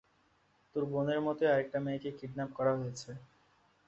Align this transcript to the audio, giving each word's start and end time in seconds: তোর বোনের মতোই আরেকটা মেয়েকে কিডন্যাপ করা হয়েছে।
তোর 0.71 0.83
বোনের 0.91 1.19
মতোই 1.21 1.51
আরেকটা 1.53 1.77
মেয়েকে 1.85 2.09
কিডন্যাপ 2.19 2.49
করা 2.57 2.73
হয়েছে। 2.75 3.09